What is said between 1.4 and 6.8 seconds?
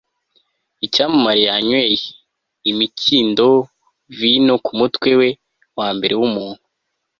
yanyweye imikindo-vino kumutwe we wambere wumuntu